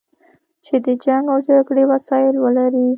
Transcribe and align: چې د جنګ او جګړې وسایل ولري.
چې 0.65 0.75
د 0.85 0.87
جنګ 1.03 1.25
او 1.33 1.39
جګړې 1.49 1.83
وسایل 1.93 2.35
ولري. 2.39 2.87